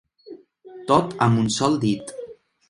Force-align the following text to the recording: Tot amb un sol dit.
Tot 0.91 1.13
amb 1.27 1.43
un 1.43 1.53
sol 1.59 1.79
dit. 1.85 2.17